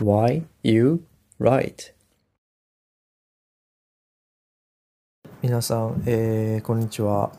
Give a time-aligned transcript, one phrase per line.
[0.00, 1.04] Why you
[1.38, 1.92] write?
[5.42, 7.30] 皆さん、えーこんにちは。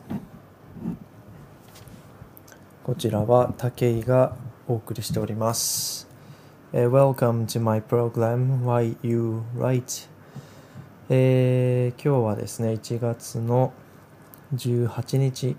[2.84, 4.36] こちらは武井が
[4.68, 6.06] お送りしております、
[6.72, 10.08] えー Welcome to my program Why You Write、
[11.10, 13.72] えー今日はですね1月の
[14.54, 15.56] 18日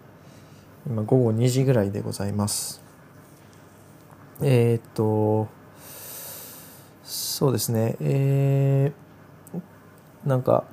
[0.88, 2.82] 今午後2時ぐらいでございます。
[4.42, 5.63] えーっと
[7.04, 7.96] そうですね。
[8.00, 9.04] えー
[10.28, 10.64] なんか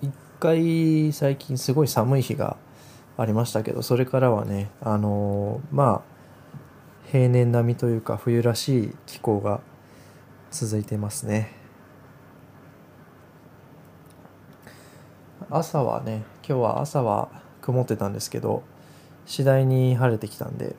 [0.00, 2.56] 一回最近すごい寒い日が
[3.18, 6.12] ありましたけどそれからはねあのーまあ
[7.10, 9.60] 平年並みというか冬らしい気候が
[10.50, 11.52] 続いてますね。
[15.50, 17.28] 朝はね今日は朝は
[17.60, 18.62] 曇ってたんですけど
[19.26, 20.74] 次第に晴れてきたんで、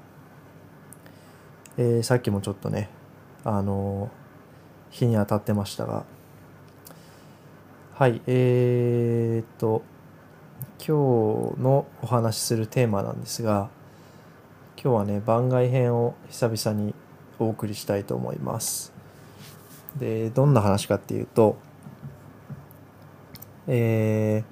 [1.78, 2.90] えーさっきもちょっとね
[3.44, 4.10] あの
[4.90, 6.06] 日に当たってましたが
[7.96, 9.84] はい、えー、っと、
[10.80, 13.70] 今日のお話しするテーマなんですが、
[14.84, 16.96] 今日はね、番外編を久々に
[17.38, 18.92] お送りしたいと思います。
[19.96, 21.56] で、どんな話かっていうと、
[23.68, 24.44] え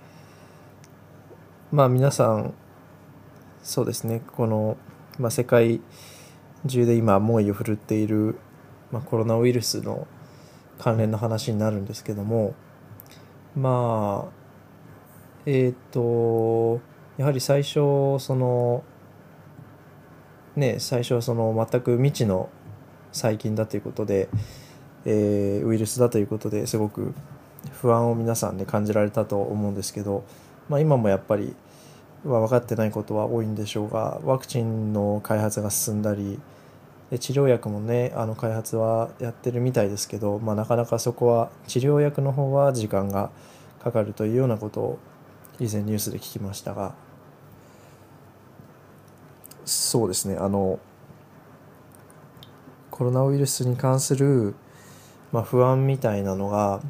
[1.71, 2.53] ー、まあ皆さん、
[3.63, 4.77] そうですね、この、
[5.17, 5.81] まあ、世界
[6.67, 8.37] 中で今猛威を振るっている、
[8.91, 10.07] まあ、コロナウイルスの
[10.79, 12.55] 関連の話になるんですけども、
[13.55, 14.31] まあ
[15.45, 16.79] えっ、と
[17.17, 18.83] やはり最初その
[20.55, 22.49] ね最初はその全く未知の
[23.11, 24.29] 細菌だということで、
[25.05, 27.13] えーウイルスだということですごく
[27.81, 30.23] 不安を皆さんで感じられたと思うんですけど、
[30.69, 31.55] まあ、今もやっぱり
[32.25, 36.39] は分かってないことは多いんでしょうがワクチンの開発が進んだり
[37.11, 43.29] で治療薬もねあの開発はやってるみたいですけど、まあ、なかなかそこは治療薬の方は時間が
[43.83, 44.99] かかるというようなことを
[45.59, 46.95] 以前ニュースで聞きましたが。
[49.65, 50.37] そうですね。
[50.37, 50.79] あの
[52.89, 54.55] コロナウイルスに関する、
[55.31, 56.81] まあ、不安みたいなのが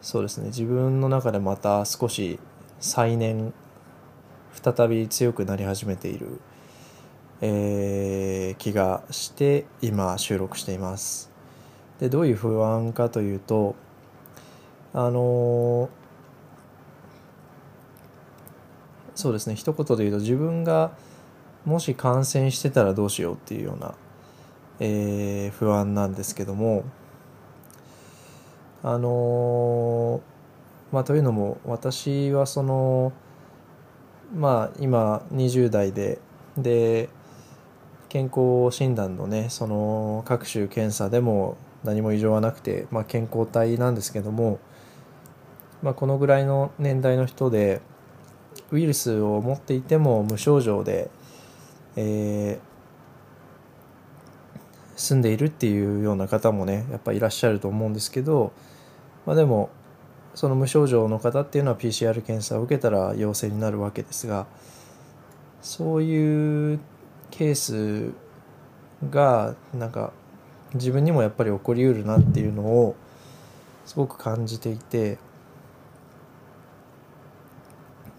[0.00, 0.46] そうですね。
[0.46, 2.38] 自分の中でまた少し
[2.80, 3.52] 再燃
[4.52, 6.40] 再び強くなり始めている
[7.40, 11.30] えー気がして今収録しています。
[12.00, 13.74] でどういう不安かというと
[14.94, 15.88] あのー
[19.14, 20.92] そうですね一言で言うと自分が
[21.64, 23.94] もし感染してたらどうしようっていうような、
[24.80, 26.84] えー不安なんですけども
[28.82, 33.12] あのーまあというのも私はその
[34.34, 36.18] まあ今20代で
[36.56, 37.08] で
[38.08, 44.58] 健康診断のねその各種検査でも何も異常はなくて、まあ、健康体なんですけども、
[45.82, 47.80] まあ、このぐらいの年代の人で
[48.70, 51.10] ウイルスを持っていても無症状で、
[51.96, 52.68] えー
[54.98, 58.52] 住んでいるっていうような方もねやっぱいらっしゃると思うんですけど、
[59.24, 59.70] まあ、でも
[60.34, 64.46] その無症状の方っていうのは PCR 検査を受けたら陽性になるわけですが
[65.62, 66.80] そういう
[67.30, 68.12] ケース
[69.10, 70.12] がなんか
[70.74, 72.96] 自分にもやっぱり起こりうるなっていうのを
[73.86, 75.18] すごく感じていて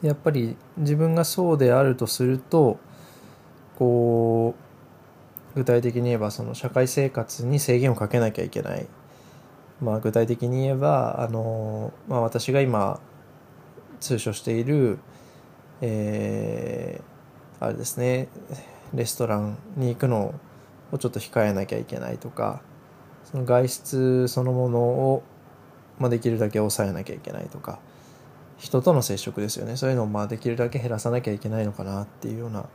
[0.02, 2.80] やっぱり自分がそうであるとすると
[3.78, 4.56] こ
[5.54, 8.88] う具体的に言えばその社会生活に制限をかけなきゃいけない、
[9.82, 13.00] まあ、具体的に言えばあの、まあ、私が今
[14.00, 15.00] 通所している、
[15.82, 17.10] えー
[17.62, 18.30] あれですね。
[18.94, 20.34] レストランに行くの
[20.92, 22.62] をちょっと控えなきゃいけないとか
[23.24, 25.24] その外出そのものを、
[26.00, 27.80] まあ、できるだけ抑えなきゃいけないとか
[28.58, 32.66] 人との接触ですよねそういうのをまあできるだけ減らさなきゃいけないのかなっていうような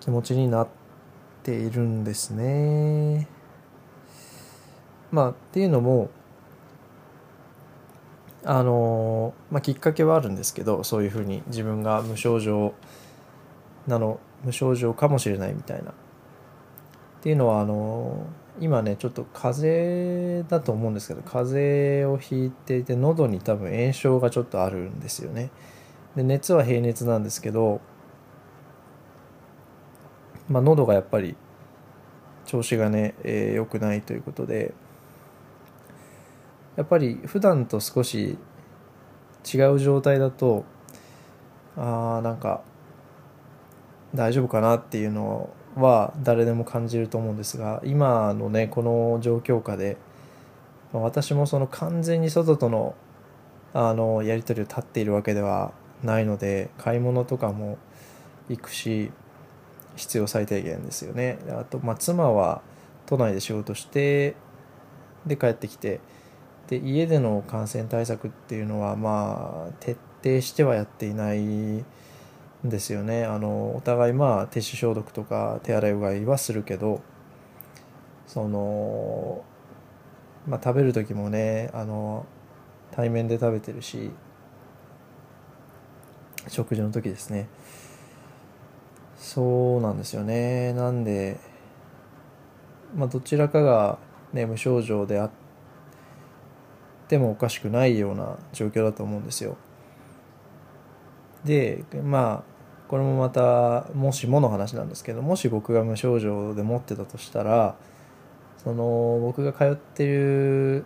[0.00, 0.68] 気持ちになっ
[1.42, 3.28] ているんですね。
[5.10, 6.10] まあっていうのも
[8.48, 12.74] あのまあ、きっかけはあるんですけどそういうふうに自分が無症状
[13.88, 15.90] なの無症状かもしれないみたいな。
[15.90, 15.94] っ
[17.22, 18.26] ていうのはあの
[18.60, 25.50] 今ねちょっと風邪だと思うんですけど風邪をひいていて喉に多分炎症がちょっとあるんですよね。
[26.14, 27.80] で熱は平熱なんですけど、
[30.48, 31.36] まあ、喉がやっぱり
[32.46, 34.72] 調子がね、えーくないということで
[36.76, 38.38] やっぱり普段と少し
[39.52, 40.64] 違う状態だと
[41.76, 42.62] あーなんか
[44.16, 49.96] 大丈夫かなっていうのは誰でも感じると思うんですが今のねこの状況下で
[50.92, 52.94] 私もその完全に外との
[53.74, 55.72] あのやり取りを立っているわけでは
[56.02, 57.76] ないので買い物とかも
[58.48, 59.10] 行くし
[59.96, 61.38] 必要最低限ですよね。
[61.50, 62.62] あと、まあ、妻は
[63.06, 64.34] 都内で仕事して
[65.26, 66.00] で帰ってきて
[66.68, 71.84] で家での感染対策っていうのはまあ徹底してはやっていない
[72.64, 73.24] ですよね。
[73.24, 77.00] あのお互いまあ手指消毒とか手洗いうがいはするけど
[78.26, 79.44] その
[80.46, 82.26] まあ食べる時もねあの
[82.92, 84.10] 対面で食べてるし
[86.48, 87.48] 食事の時ですね。
[89.16, 90.72] そうなんですよね。
[90.72, 91.38] なんで
[92.94, 93.98] まあどちらかが
[94.32, 95.30] ね無症状であっ
[97.08, 99.56] てもおかしくないような状況だと思うんですよ。
[101.46, 107.76] でまあこれもまたもしもの話なんですけどもし僕が無症状で持ってたとしたら
[108.58, 110.84] その僕が通ってる、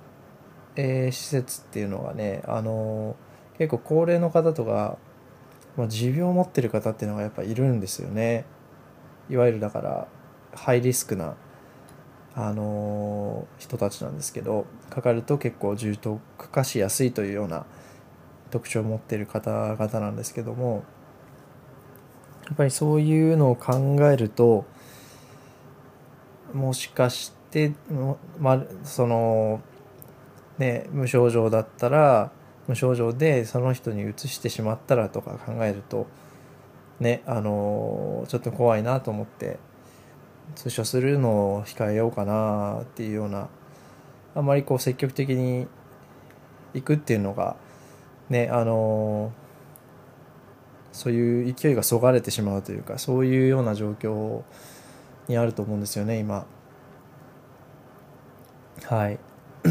[0.77, 3.17] えー、施設っていうのがねあの
[3.59, 4.97] 結構高齢の方とか
[5.77, 8.45] まあ、持病を持ってる方っていうのがやっぱいるんですよね。
[9.29, 10.09] いわゆるだから
[10.55, 11.37] ハイリスクな、
[12.35, 16.19] あの、人たちなんですけどかかると結構重篤
[16.51, 17.67] 化しやすいというような
[18.51, 20.85] 特徴を持っている方々なんですけども
[22.47, 24.65] やっぱりそういうのを考えると
[26.53, 27.73] もしかして
[28.39, 29.61] まその
[30.59, 32.33] ね無症状だったら
[32.67, 36.07] 無症状でその人にうつしてしまったらとか考えると
[36.99, 39.59] ねあのちょっと怖いなと思って
[40.55, 43.49] 通所するのを控えようかなっていうような
[44.35, 45.67] あまりこう積極的に
[46.75, 47.57] 行くっていうのが
[48.31, 49.33] ねあの
[50.93, 54.43] そういう勢いがそがれてしまうというかそういうような状況
[55.29, 56.47] にあると思うんですよね今。
[58.85, 59.19] はい。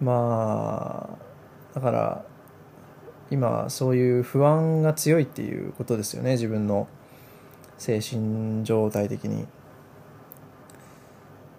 [0.00, 2.24] まあだから
[3.30, 6.86] 今そういう不安が強いっていうことですよね自分の
[7.78, 9.46] 精神状態的に。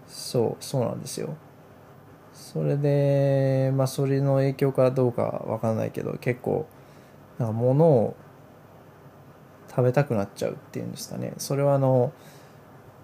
[0.07, 1.35] そうそうなんですよ。
[2.39, 6.68] それでまあそれの影響かどうかわかんないけど結構
[7.38, 8.15] なんか物を
[9.69, 11.33] 食べたくなっちゃうっていうんですかね。
[11.38, 12.12] それはあの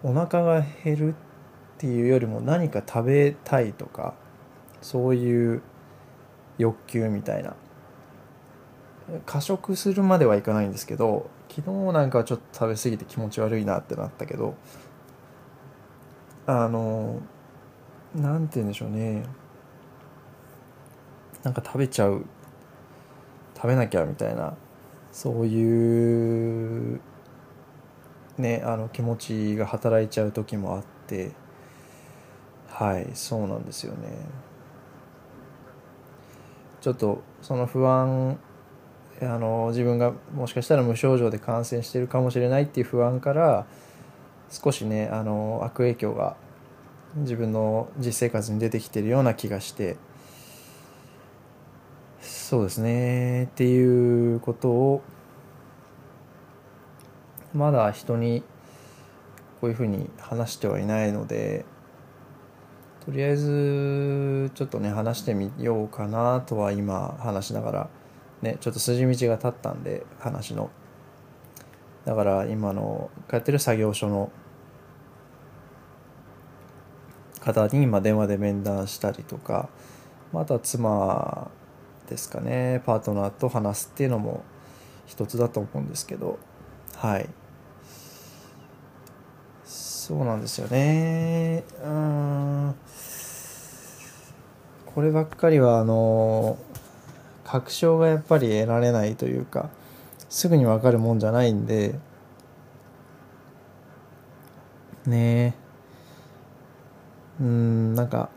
[0.04, 1.16] お腹が減るっ
[1.78, 4.14] ていうよりも何か食べたいとか
[4.82, 5.62] そういう
[6.58, 7.56] 欲求みたいな。
[9.28, 14.56] 過食するまではいかないんですけど昨日なんかはちょっと食べ過ぎて気持ち悪いなってなったけど
[16.48, 17.22] あの
[18.16, 19.24] 何て言うんでしょうね。
[21.44, 22.26] なんか食べちゃう。
[23.56, 24.56] 食べなきゃみたいな。
[25.12, 27.00] そういう
[28.38, 31.32] ねあの気持ちが働いちゃう時もあって。
[32.68, 34.10] はいそうなんですよね。
[36.82, 38.38] ちょっとその不安
[39.22, 43.66] あの自分がもしかしたら無症状で感染してるかもしれないっていう不安から
[44.50, 46.36] 少しねあの悪影響が
[47.16, 49.98] 自分の実生活に出てきてるような気がして
[52.22, 55.02] そうですねっていうことを
[57.54, 58.44] まだ人に
[59.62, 61.66] こういうふうに話してはいないので
[63.06, 67.90] とりあえずちょっとね話してみようかなとは今話しながら
[68.42, 70.70] ねちょっと筋道が立ったんで話の。
[72.04, 74.32] だから今のやってる作業所の
[77.46, 79.70] 方に今電話で面談したりとか
[80.34, 81.50] また妻
[82.10, 84.44] ですかねパートナーと話すっていうのも
[85.06, 86.40] 一つだと思うんですけど
[86.98, 87.30] はい。
[89.64, 91.64] そうなんですよね。
[91.84, 92.76] うん。
[94.86, 96.58] こればっかりはあの
[97.44, 99.70] 確証がやっぱり得られないというか
[100.30, 101.96] すぐに分かるもんじゃないんで
[105.06, 105.56] ね。
[105.60, 105.65] え
[107.40, 108.30] うんなんか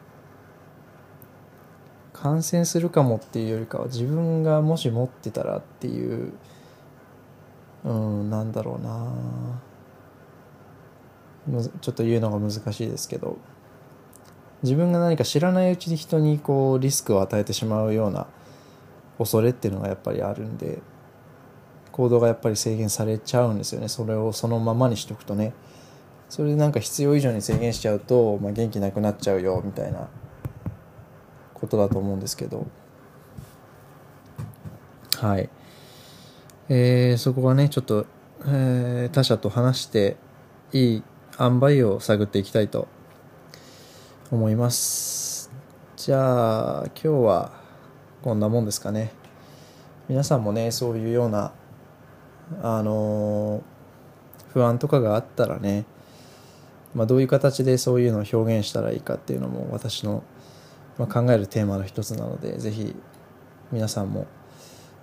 [2.12, 6.32] 感染するかもっていうよりかは自分がもし持ってたらっていう
[7.84, 9.12] うんなんだろうな。
[11.80, 13.38] ちょっと言うのが難しいですけど。
[14.62, 18.26] 自分が何か知らないうちに人にこうリスクを与えてしまうような
[19.16, 20.80] 恐れっていうのがやっぱりあるんで
[21.92, 23.88] 行動がやっぱり制限されちゃうんですよね。
[23.88, 25.52] それをそのままにしとくとね。
[26.28, 30.08] それでなんか必要以上に制限しちゃうと、まあ、元気なくなっちゃうよみたいな
[31.54, 32.66] ことだと思うんですけど。
[35.16, 35.48] はい。
[36.68, 38.06] えー、そこはねちょっと、
[38.44, 40.16] えー、他者と話して
[40.72, 41.02] いい
[41.40, 42.88] 塩梅を探っていきたいと
[44.30, 45.50] 思います。
[45.96, 47.52] じゃあ今日は
[48.22, 49.12] こんなもんですかね。
[50.08, 51.52] 皆さんもねそういうような
[52.62, 53.62] あの
[54.52, 55.84] 不安とかがあったらね、
[56.98, 60.24] まあ、どういう形でそういうのを表現したらいいかっていうのも私の、
[60.98, 62.96] まあ、考えるテーマの一つなのでぜひ
[63.70, 64.26] 皆さんも、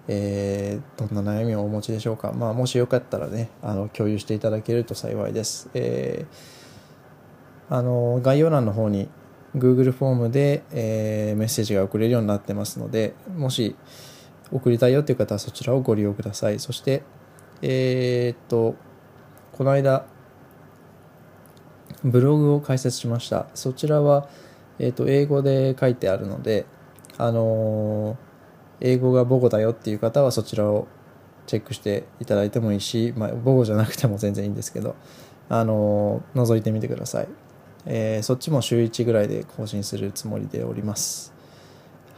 [0.09, 9.07] えー、どんな悩みをお持ちでしょうか、まあ、もしよかったらねあの共有していただけると幸いです、えー、あの概要欄の方に
[9.55, 13.77] Google フォームで、えー、メッセージが送れるようになってますのでもし
[14.51, 16.59] 送りたいよという方はそちらをご利用ください。
[16.59, 17.03] そして
[17.61, 18.75] えー、っと
[19.53, 20.05] この間
[22.05, 23.47] ブログを開設しました。
[23.55, 24.29] そちらは、
[24.79, 26.65] えー、と英語で書いてあるので
[27.17, 28.17] あの
[28.79, 30.87] 英語が母語だよっていう方はそちらを
[31.47, 34.95] チェックしていただいてもいいし、まあ、母語じゃなくても全然いいんですけど、
[35.49, 37.27] あの覗いてみてください、
[37.85, 41.33] えー、そっちも週1ぐらいで更新するつもりでおります。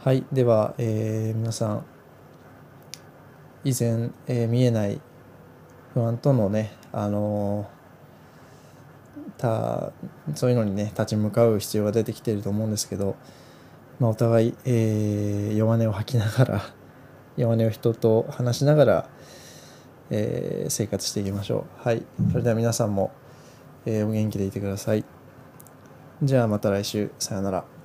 [0.02, 1.84] はいでは、え、皆さん
[3.64, 5.00] 以前、え、見えない
[5.92, 7.68] 不安とのね、あの
[9.36, 9.92] た
[10.34, 13.16] そういうのにね立ち向かう必要が出てきてると思うんですけど、
[14.00, 16.62] まあ、お互い、えー、弱音を吐きながら
[17.36, 19.08] 弱音を人と話しながら、
[20.10, 21.88] えー、生活していきましょう。
[21.88, 22.02] はい。
[22.32, 23.12] それでは皆さんも、
[23.86, 25.04] えー、お元気でいてください。
[26.22, 27.10] じゃあまた来週。
[27.20, 27.77] さよなら。